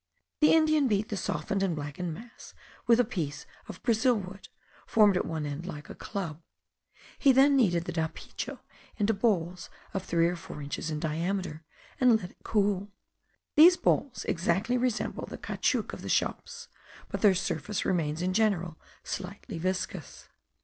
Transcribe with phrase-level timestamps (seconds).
[0.39, 2.55] The Indian beat the softened and blackened mass
[2.87, 4.49] with a piece of brazil wood,
[4.87, 6.41] formed at one end like a club;
[7.19, 8.61] he then kneaded the dapicho
[8.97, 11.63] into balls of three or four inches in diameter,
[11.99, 12.91] and let it cool.
[13.53, 16.67] These balls exactly resemble the caoutchouc of the shops,
[17.09, 20.29] but their surface remains in general slightly viscous.